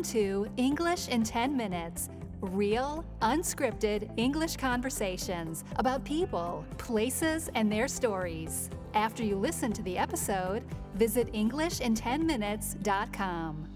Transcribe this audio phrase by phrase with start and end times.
[0.00, 2.08] Welcome to English in 10 Minutes
[2.40, 8.70] real, unscripted English conversations about people, places, and their stories.
[8.94, 13.68] After you listen to the episode, visit EnglishinTenMinutes.com.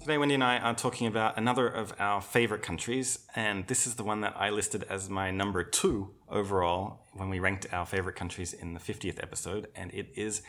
[0.00, 3.96] Today, Wendy and I are talking about another of our favorite countries, and this is
[3.96, 8.16] the one that I listed as my number two overall when we ranked our favorite
[8.16, 10.40] countries in the 50th episode, and it is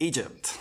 [0.00, 0.58] Egypt.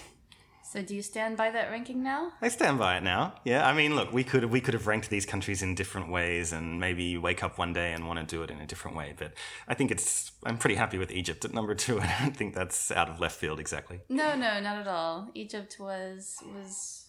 [0.72, 2.34] So do you stand by that ranking now?
[2.42, 3.36] I stand by it now.
[3.46, 6.52] Yeah, I mean, look, we could we could have ranked these countries in different ways,
[6.52, 9.14] and maybe wake up one day and want to do it in a different way.
[9.18, 9.34] But
[9.68, 12.00] I think it's I'm pretty happy with Egypt at number two.
[12.02, 14.02] I don't think that's out of left field exactly.
[14.10, 15.32] No, no, not at all.
[15.34, 17.08] Egypt was was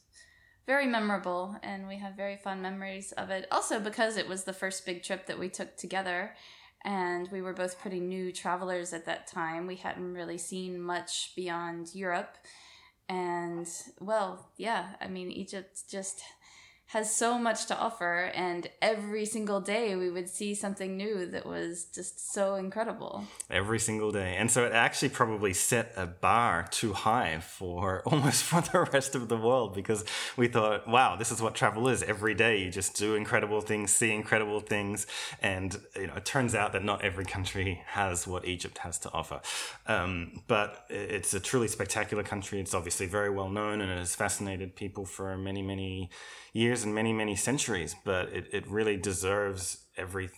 [0.68, 3.46] very memorable and we have very fond memories of it.
[3.50, 6.34] Also because it was the first big trip that we took together
[6.84, 9.66] and we were both pretty new travelers at that time.
[9.66, 12.36] We hadn't really seen much beyond Europe.
[13.08, 13.66] And
[14.00, 16.22] well, yeah, I mean Egypt just
[16.88, 21.44] has so much to offer and every single day we would see something new that
[21.44, 23.24] was just so incredible.
[23.50, 24.36] Every single day.
[24.36, 29.14] And so it actually probably set a bar too high for almost for the rest
[29.14, 30.02] of the world because
[30.38, 32.02] we thought wow this is what travel is.
[32.02, 35.06] Every day you just do incredible things see incredible things
[35.42, 39.12] and you know it turns out that not every country has what egypt has to
[39.12, 39.42] offer.
[39.86, 42.60] Um, but it's a truly spectacular country.
[42.60, 46.08] It's obviously very well known and it has fascinated people for many many
[46.54, 50.30] years and many, many centuries, but it, it really deserves every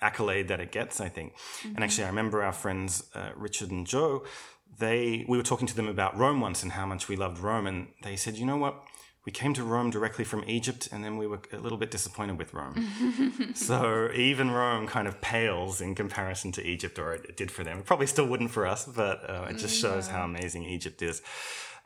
[0.00, 1.34] accolade that it gets, I think.
[1.34, 1.74] Mm-hmm.
[1.76, 4.24] And actually, I remember our friends, uh, Richard and Joe,
[4.78, 7.66] they, we were talking to them about Rome once and how much we loved Rome.
[7.66, 8.82] And they said, you know what?
[9.24, 12.38] We came to Rome directly from Egypt, and then we were a little bit disappointed
[12.38, 13.52] with Rome.
[13.56, 17.78] so even Rome kind of pales in comparison to Egypt, or it, did for them.
[17.78, 21.22] It probably still wouldn't for us, but uh, it just shows how amazing Egypt is.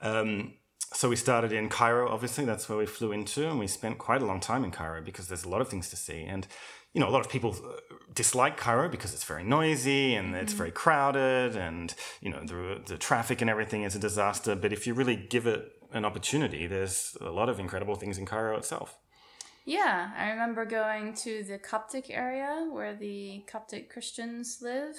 [0.03, 0.53] Um,
[0.93, 4.23] so we started in Cairo, obviously, that's where we flew into, and we spent quite
[4.23, 6.25] a long time in Cairo because there's a lot of things to see.
[6.25, 6.47] And,
[6.95, 10.43] you know, a lot of people uh, dislike Cairo because it's very noisy and mm-hmm.
[10.43, 14.57] it's very crowded and, you know, the, the traffic and everything is a disaster.
[14.57, 18.27] But if you really give it an opportunity, there's a lot of incredible things in
[18.27, 18.99] Cairo itself.
[19.65, 24.97] Yeah, I remember going to the Coptic area where the Coptic Christians live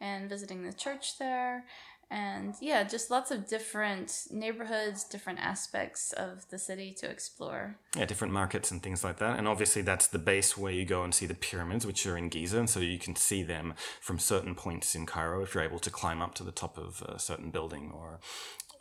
[0.00, 1.64] and visiting the church there
[2.12, 7.78] and yeah, just lots of different neighborhoods, different aspects of the city to explore.
[7.96, 9.38] Yeah, different markets and things like that.
[9.38, 12.28] And obviously, that's the base where you go and see the pyramids, which are in
[12.28, 12.58] Giza.
[12.58, 15.90] And so you can see them from certain points in Cairo if you're able to
[15.90, 18.20] climb up to the top of a certain building or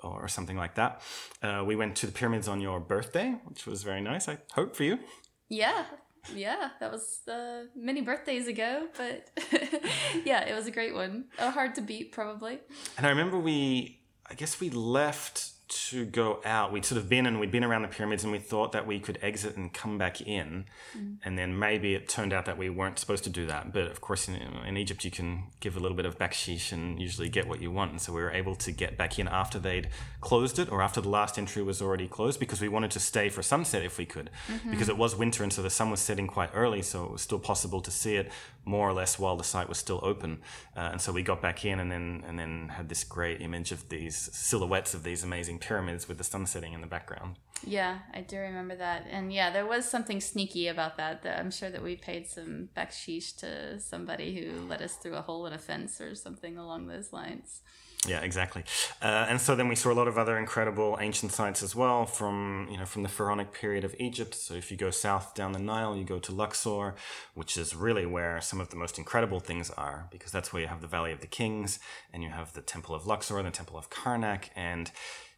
[0.03, 0.99] or something like that.
[1.41, 4.27] Uh, we went to the pyramids on your birthday, which was very nice.
[4.27, 4.99] I hope for you.
[5.47, 5.85] Yeah,
[6.33, 9.29] yeah, that was uh, many birthdays ago, but
[10.25, 11.25] yeah, it was a great one.
[11.39, 12.59] Uh, hard to beat, probably.
[12.97, 13.99] And I remember we,
[14.29, 16.73] I guess we left to go out.
[16.73, 18.99] We'd sort of been and we'd been around the pyramids and we thought that we
[18.99, 20.65] could exit and come back in.
[20.97, 21.17] Mm.
[21.23, 23.71] And then maybe it turned out that we weren't supposed to do that.
[23.71, 27.01] But of course, in, in, Egypt, you can give a little bit of baksheesh and
[27.01, 27.91] usually get what you want.
[27.91, 29.87] And so we were able to get back in after they'd
[30.19, 33.29] closed it or after the last entry was already closed because we wanted to stay
[33.29, 34.29] for sunset if we could.
[34.47, 34.71] Mm-hmm.
[34.71, 36.81] Because it was winter and so the sun was setting quite early.
[36.81, 38.29] So it was still possible to see it
[38.65, 40.39] more or less while the site was still open.
[40.75, 43.71] Uh, and so we got back in and then, and then had this great image
[43.71, 47.37] of these silhouettes of these amazing pyramids with the sun setting in the background.
[47.63, 49.05] Yeah, I do remember that.
[49.09, 51.21] And yeah, there was something sneaky about that.
[51.23, 55.21] that I'm sure that we paid some backsheesh to somebody who led us through a
[55.21, 57.61] hole in a fence or something along those lines.
[58.07, 58.63] Yeah, exactly.
[58.99, 62.07] Uh, and so then we saw a lot of other incredible ancient sites as well
[62.07, 64.33] from, you know, from the pharaonic period of Egypt.
[64.33, 66.95] So if you go south down the Nile, you go to Luxor,
[67.35, 70.67] which is really where some of the most incredible things are, because that's where you
[70.67, 71.77] have the Valley of the Kings
[72.11, 74.45] and you have the Temple of Luxor and the Temple of Karnak.
[74.55, 74.89] And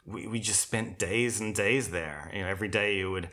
[0.06, 2.32] we, we just spent days and days there.
[2.34, 3.30] You know, every day you would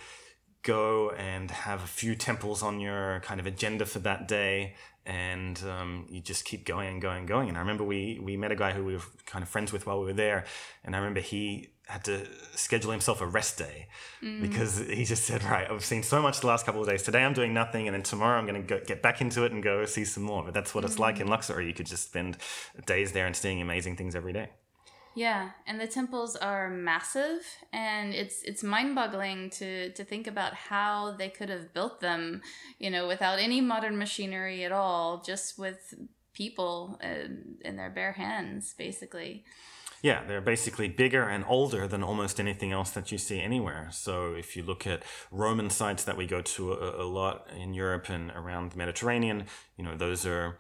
[0.63, 4.75] go and have a few temples on your kind of agenda for that day
[5.07, 8.37] and um, you just keep going and going and going and i remember we we
[8.37, 10.45] met a guy who we were kind of friends with while we were there
[10.85, 12.25] and i remember he had to
[12.55, 13.89] schedule himself a rest day
[14.23, 14.41] mm.
[14.41, 17.25] because he just said right i've seen so much the last couple of days today
[17.25, 19.85] i'm doing nothing and then tomorrow i'm going to get back into it and go
[19.87, 20.87] see some more but that's what mm.
[20.87, 21.31] it's like in mm.
[21.31, 22.37] luxor you could just spend
[22.87, 24.51] days there and seeing amazing things every day
[25.15, 27.43] yeah, and the temples are massive,
[27.73, 32.43] and it's it's mind-boggling to to think about how they could have built them,
[32.79, 35.95] you know, without any modern machinery at all, just with
[36.33, 39.45] people in, in their bare hands, basically.
[40.03, 43.89] Yeah, they're basically bigger and older than almost anything else that you see anywhere.
[43.91, 47.75] So if you look at Roman sites that we go to a, a lot in
[47.75, 49.45] Europe and around the Mediterranean,
[49.77, 50.59] you know, those are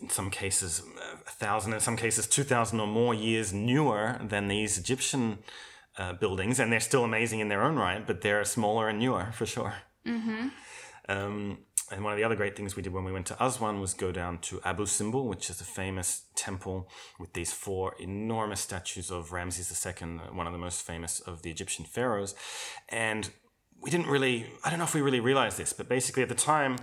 [0.00, 0.82] in some cases
[1.26, 5.38] a thousand, in some cases two thousand or more years newer than these Egyptian
[5.98, 9.30] uh, buildings, and they're still amazing in their own right, but they're smaller and newer
[9.32, 9.74] for sure.
[10.06, 10.48] Mm-hmm.
[11.08, 11.58] Um,
[11.90, 13.94] and one of the other great things we did when we went to Aswan was
[13.94, 16.88] go down to Abu Simbel, which is a famous temple
[17.18, 21.50] with these four enormous statues of Ramses II, one of the most famous of the
[21.50, 22.34] Egyptian pharaohs.
[22.88, 23.30] And
[23.80, 26.34] we didn't really, I don't know if we really realized this, but basically at the
[26.36, 26.76] time,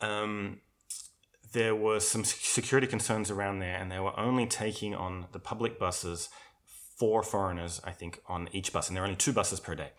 [0.00, 0.60] um,
[1.56, 5.78] there were some security concerns around there, and they were only taking on the public
[5.78, 6.28] buses
[6.98, 9.90] four foreigners, I think, on each bus, and there are only two buses per day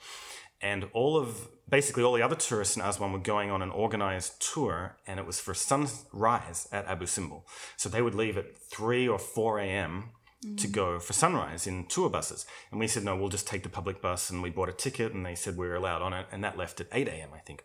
[0.61, 4.41] and all of basically all the other tourists in Aswan were going on an organized
[4.41, 7.43] tour, and it was for sunrise at Abu Simbel.
[7.75, 10.09] So they would leave at 3 or 4 a.m.
[10.45, 10.55] Mm-hmm.
[10.57, 12.45] to go for sunrise in tour buses.
[12.69, 14.29] And we said, no, we'll just take the public bus.
[14.29, 16.57] And we bought a ticket, and they said we were allowed on it, and that
[16.57, 17.63] left at 8 a.m., I think.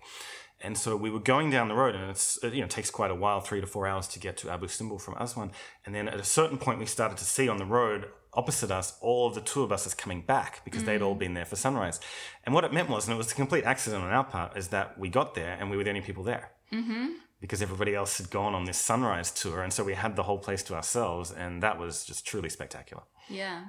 [0.63, 3.11] And so we were going down the road, and it's you know it takes quite
[3.11, 5.51] a while, three to four hours to get to Abu Simbel from Aswan.
[5.85, 8.97] And then at a certain point, we started to see on the road opposite us
[9.01, 10.87] all of the tour buses coming back because mm.
[10.87, 11.19] they'd all mm.
[11.19, 12.01] been there for sunrise.
[12.45, 14.69] And what it meant was, and it was a complete accident on our part, is
[14.69, 16.53] that we got there and we were the only people there.
[16.73, 17.09] Mm-hmm.
[17.41, 19.63] Because everybody else had gone on this sunrise tour.
[19.63, 21.33] And so we had the whole place to ourselves.
[21.33, 23.03] And that was just truly spectacular.
[23.29, 23.65] Yeah.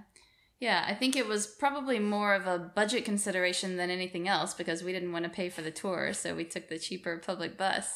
[0.59, 4.81] Yeah, I think it was probably more of a budget consideration than anything else because
[4.81, 7.95] we didn't want to pay for the tour, so we took the cheaper public bus.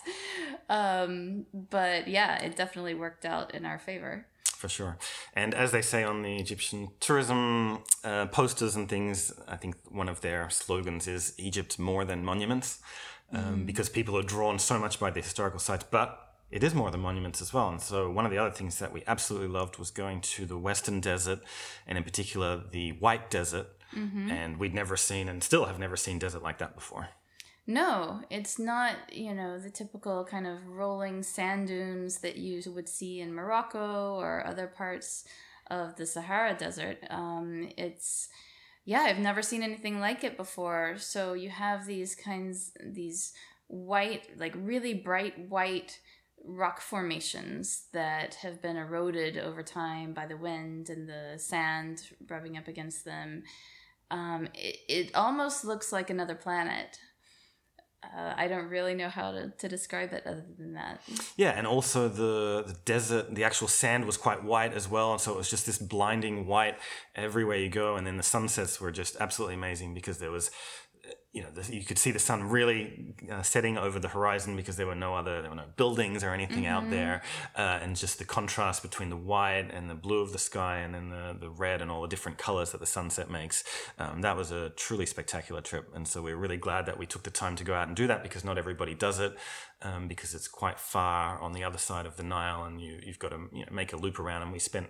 [0.69, 4.25] Um, but yeah, it definitely worked out in our favor
[4.57, 4.97] for sure.
[5.35, 10.09] And as they say on the Egyptian tourism uh, posters and things, I think one
[10.09, 12.79] of their slogans is Egypt more than monuments,
[13.31, 13.65] um, mm.
[13.65, 17.01] because people are drawn so much by the historical sites, but it is more than
[17.01, 17.69] monuments as well.
[17.69, 20.57] And so one of the other things that we absolutely loved was going to the
[20.57, 21.39] Western Desert,
[21.85, 23.67] and in particular the White Desert.
[23.95, 24.29] Mm-hmm.
[24.29, 27.07] And we'd never seen, and still have never seen desert like that before.
[27.65, 32.89] No, it's not, you know, the typical kind of rolling sand dunes that you would
[32.89, 35.23] see in Morocco or other parts
[35.69, 36.97] of the Sahara Desert.
[37.09, 38.27] Um, it's,
[38.85, 40.95] yeah, I've never seen anything like it before.
[40.97, 43.33] So you have these kinds, these
[43.67, 45.99] white, like really bright white
[46.47, 52.57] rock formations that have been eroded over time by the wind and the sand rubbing
[52.57, 53.43] up against them.
[54.09, 56.97] Um, it, it almost looks like another planet
[58.03, 61.01] uh, I don't really know how to, to describe it other than that.
[61.35, 65.13] Yeah, and also the, the desert, the actual sand was quite white as well.
[65.13, 66.77] And so it was just this blinding white
[67.15, 67.95] everywhere you go.
[67.95, 70.51] And then the sunsets were just absolutely amazing because there was
[71.33, 74.75] you know, the, you could see the sun really uh, setting over the horizon because
[74.75, 76.73] there were no other, there were no buildings or anything mm-hmm.
[76.73, 77.21] out there,
[77.55, 80.95] uh, and just the contrast between the white and the blue of the sky, and
[80.95, 83.63] then the the red and all the different colors that the sunset makes.
[83.99, 87.23] Um, that was a truly spectacular trip, and so we're really glad that we took
[87.23, 89.37] the time to go out and do that because not everybody does it,
[89.83, 93.19] um, because it's quite far on the other side of the Nile, and you you've
[93.19, 94.87] got to you know, make a loop around, and we spent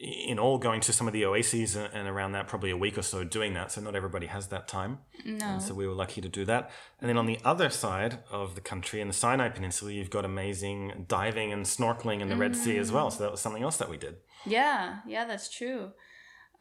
[0.00, 3.02] in all going to some of the oases and around that probably a week or
[3.02, 5.44] so doing that so not everybody has that time no.
[5.44, 6.70] And so we were lucky to do that
[7.00, 10.24] and then on the other side of the country in the sinai peninsula you've got
[10.24, 12.40] amazing diving and snorkeling in the mm.
[12.40, 13.12] red sea as well mm.
[13.12, 14.16] so that was something else that we did
[14.46, 15.90] yeah yeah that's true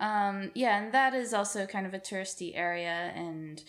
[0.02, 3.64] um, yeah and that is also kind of a touristy area and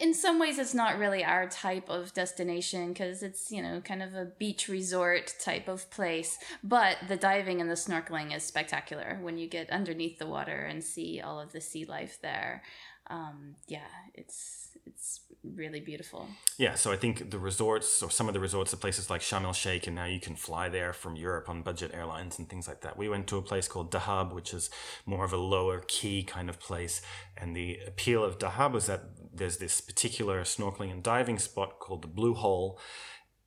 [0.00, 4.02] in some ways it's not really our type of destination because it's you know kind
[4.02, 6.38] of a beach resort type of place.
[6.62, 10.82] But the diving and the snorkeling is spectacular when you get underneath the water and
[10.82, 12.62] see all of the sea life there.
[13.08, 13.80] Um, yeah
[14.14, 16.26] it's it's really beautiful.
[16.56, 19.44] Yeah so i think the resorts or some of the resorts are places like sharm
[19.44, 22.66] el sheikh and now you can fly there from europe on budget airlines and things
[22.66, 22.96] like that.
[22.96, 24.70] We went to a place called dahab which is
[25.06, 27.02] more of a lower key kind of place
[27.36, 29.02] and the appeal of dahab was that
[29.36, 32.78] there's this particular snorkeling and diving spot called the Blue Hole.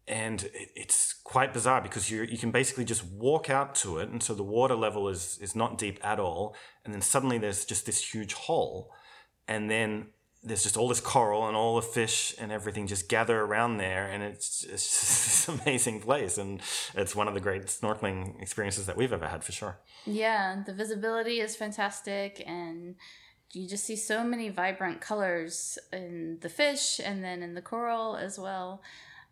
[0.08, 4.24] And it's quite bizarre because you you can basically just walk out to it, and
[4.24, 6.56] so the water level is is not deep at all.
[6.86, 8.90] And then suddenly there's just this huge hole,
[9.50, 10.08] and then
[10.44, 14.08] there's just all this coral and all the fish and everything just gather around there
[14.08, 16.62] and it's, it's just this amazing place and
[16.96, 20.74] it's one of the great snorkeling experiences that we've ever had for sure yeah the
[20.74, 22.96] visibility is fantastic and
[23.54, 28.16] you just see so many vibrant colors in the fish and then in the coral
[28.16, 28.82] as well.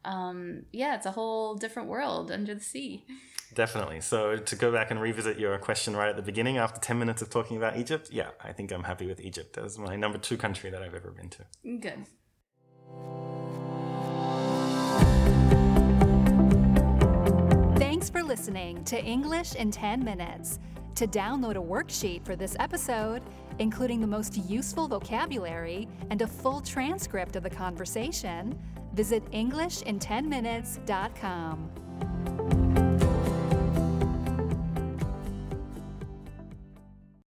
[0.03, 3.05] Um, yeah, it's a whole different world under the sea.
[3.53, 4.01] Definitely.
[4.01, 7.21] So to go back and revisit your question right at the beginning, after 10 minutes
[7.21, 10.37] of talking about Egypt, yeah, I think I'm happy with Egypt as my number two
[10.37, 11.45] country that I've ever been to.
[11.79, 12.05] Good.
[17.77, 20.59] Thanks for listening to English in 10 Minutes.
[20.95, 23.21] To download a worksheet for this episode,
[23.59, 28.57] including the most useful vocabulary and a full transcript of the conversation,
[28.93, 31.84] visit EnglishinTenMinutes.com.